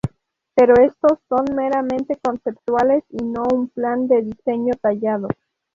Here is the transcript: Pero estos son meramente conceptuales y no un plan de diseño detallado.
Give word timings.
Pero 0.55 0.73
estos 0.83 1.19
son 1.29 1.45
meramente 1.55 2.17
conceptuales 2.23 3.03
y 3.09 3.23
no 3.23 3.43
un 3.53 3.69
plan 3.69 4.07
de 4.07 4.23
diseño 4.23 4.73
detallado. 4.73 5.27